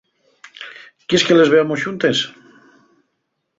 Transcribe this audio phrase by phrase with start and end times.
[1.07, 2.17] ¿Quies que les veamos xuntes?